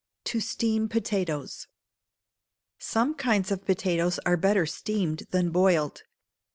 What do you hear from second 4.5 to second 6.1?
steamed than boiled.